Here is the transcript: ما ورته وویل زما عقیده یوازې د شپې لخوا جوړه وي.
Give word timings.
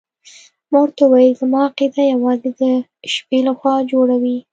ما 0.71 0.77
ورته 0.83 1.03
وویل 1.05 1.33
زما 1.41 1.59
عقیده 1.69 2.01
یوازې 2.13 2.49
د 2.61 2.63
شپې 3.13 3.39
لخوا 3.47 3.75
جوړه 3.91 4.15
وي. 4.23 4.37